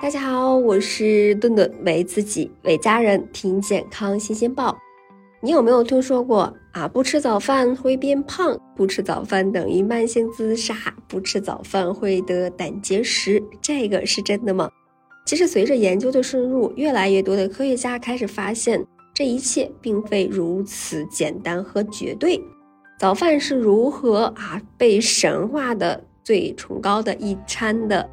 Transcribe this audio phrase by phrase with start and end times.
[0.00, 4.78] 大家好，我是顿顿，为自己为家人听健康新鲜报。
[5.40, 6.86] 你有没有听说过啊？
[6.86, 10.72] 不吃早饭会变胖，不吃早饭等于慢性自杀，
[11.08, 14.70] 不吃早饭会得胆结石，这个是真的吗？
[15.26, 22.40] 其实，随着研究的深入，越来越多的科学家开始发现，这一切并非如此简单和绝对。
[23.00, 28.08] 早饭是如何啊被神化的最崇高的一餐的？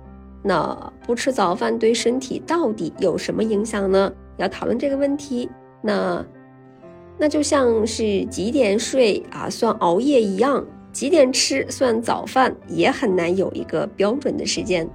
[0.47, 4.13] 那不吃早饭对身体到底有什么影响呢？
[4.37, 5.49] 要讨论这个问题，
[5.81, 6.23] 那
[7.17, 14.87] 那就像是几点睡啊算熬夜一样，几点吃算早饭，也很难有一个标准的时间。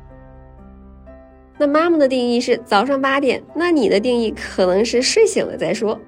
[1.59, 5.99] 那妈妈的定义是早上八点，那你的定义可能是睡醒了再说。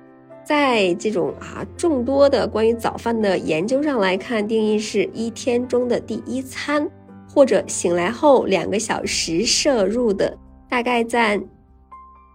[0.44, 6.88] 在这种啊众多的关于早饭的研究上来看，定义是一天中的第一餐。
[7.34, 10.36] 或者醒来后两个小时摄入的，
[10.68, 11.42] 大概占，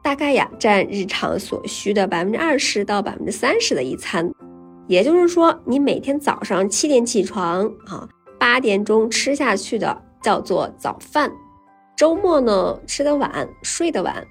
[0.03, 4.27] 大概呀占日常所需的百分之二十到百分之三十的一餐。
[4.87, 11.31] 也就是说，你每天早上七点起床啊，八点钟吃下去的叫做早饭。
[11.95, 14.25] 周末呢吃的晚，睡得晚，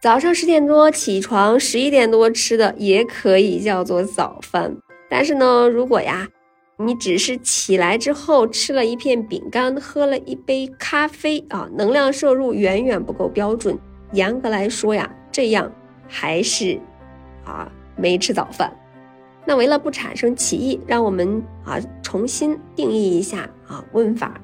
[0.00, 4.76] 早上十点多起床，十一点多吃的也可以叫做早饭。
[5.10, 6.28] 但是呢，如果呀。
[6.80, 13.76] 你只是起来之后吃了一片饼干，喝了一杯咖啡啊，能量摄入远远不够标准。
[14.12, 15.70] 严格来说呀，这样
[16.06, 16.78] 还是
[17.44, 18.72] 啊没吃早饭。
[19.44, 24.40] 那为了不产生歧义，让我们啊重新定义一下啊问法：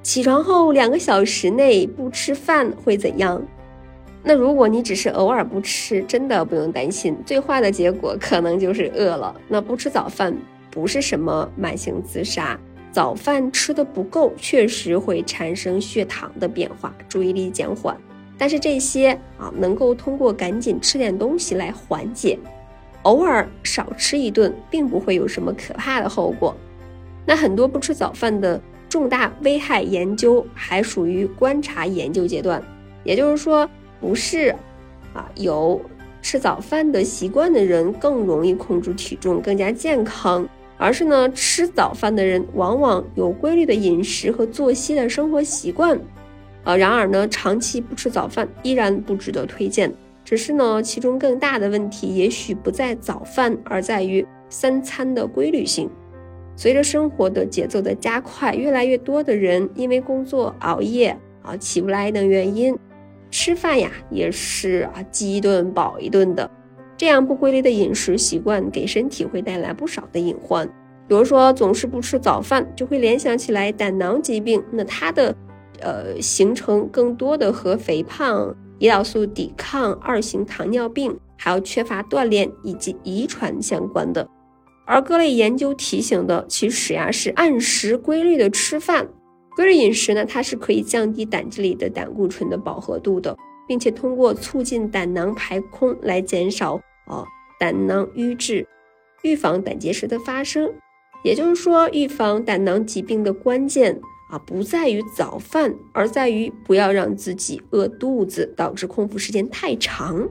[0.00, 3.42] 起床后两个小时内不吃饭会怎样？
[4.22, 9.34] 那如果你只是偶尔不吃，真的不用担心，最坏的结果可能就是饿了。
[9.48, 10.32] 那不吃早饭。
[10.74, 12.58] 不是什么慢性自杀，
[12.90, 17.96] 早饭吃的不够，确实会产生血糖的变化，注意力减缓。
[18.36, 22.36] 但是这些啊，能够通过赶紧吃点东西来缓解，
[23.02, 26.52] 偶尔少吃一顿，并不会有什么可怕的后果。
[27.24, 32.60] 那很多不吃早饭的重大危害研究还属于观察研究阶段，
[33.04, 33.70] 也就是说，
[34.00, 34.52] 不是
[35.12, 35.80] 啊有
[36.20, 40.48] 吃早饭的习惯的人更容易控制体重，更加健康。
[40.76, 45.98] 而是呢，吃早饭的人往往有规律的饮食和作息的生活习惯，
[46.64, 49.92] 呃，然而呢，长期不吃早饭依然不值得推荐。
[50.24, 55.88] 只是呢，其中更大的问题也许不在早饭，而在于三餐的规律性。
[56.56, 62.76] 随着生活的节奏的加快，越来越多的人因为工作熬夜啊，起不来等原因，
[63.30, 66.50] 吃饭呀也是啊饥一顿饱一顿的。
[66.96, 70.66] 这样不规律的饮食习惯给身体会带来不少的隐患，
[71.08, 74.62] 比如说总是不吃早饭，就会联想起来胆囊疾病。
[74.70, 75.34] 那它的，
[75.80, 84.28] 呃，形成更多的和肥胖、胰岛素抵抗、二型糖尿病，还有缺乏锻炼以及遗传相关的。
[84.86, 89.08] 而各类研究提醒的，其实呀是按时规律的吃饭，
[89.56, 93.36] 规律饮食呢，它是可以降低胆汁里的胆固醇的饱和度的。
[93.66, 96.76] 并且通过促进胆囊排空来减少
[97.06, 97.24] 啊
[97.58, 98.66] 胆囊淤滞，
[99.22, 100.72] 预防胆结石的发生。
[101.22, 103.98] 也就是说，预防胆囊疾病的关键
[104.30, 110.28] 啊不在于早饭，而在于不要让自己饿肚子，导致空腹时间太长。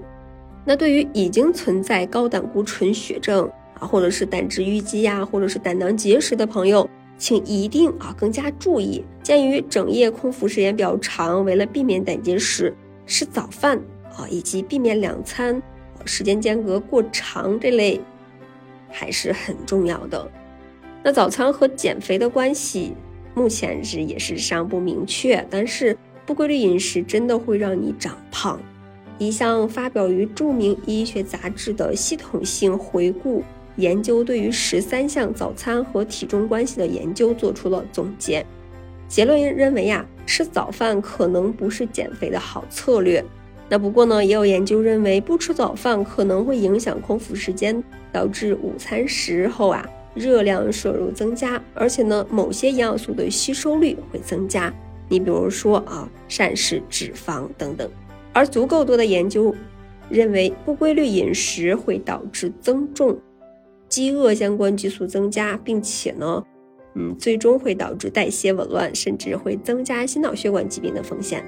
[0.65, 9.03] 那对于已经存在高胆固醇血症啊，或者是胆汁淤积呀，或者是胆囊结石的朋友，请一定啊更加注意。
[9.23, 12.71] 鉴于整夜空腹时间比较长，为了避免胆结石。
[13.05, 13.77] 吃早饭
[14.15, 15.61] 啊，以及避免两餐
[16.05, 17.99] 时间间隔过长这类，
[18.89, 20.29] 还是很重要的。
[21.03, 22.93] 那早餐和减肥的关系，
[23.35, 25.45] 目前是也是尚不明确。
[25.49, 28.59] 但是不规律饮食真的会让你长胖。
[29.17, 33.43] 一项发表于著名医学杂志的系统性回顾
[33.75, 38.45] 研究，对于十三项早餐和体重关系的研究做出了总结。
[39.07, 40.05] 结论认为呀。
[40.25, 43.23] 吃早饭可能不是减肥的好策略。
[43.69, 49.83] 那不过呢，也有研究认为不吃早饭可能会影响空腹时间，导致午餐时候啊
[50.13, 54.71] 热量摄入增加，而且呢某些营养素的吸收率会增加。
[55.09, 57.89] 你比如说啊膳食脂肪等等。
[58.31, 59.53] 而足够多的研究
[60.09, 63.17] 认为不规律饮食会导致增重、
[63.87, 66.43] 饥饿相关激素增加，并且呢。
[66.95, 71.43] 嗯，最终会导致代谢紊乱，甚至会增加心脑血管疾病的风险。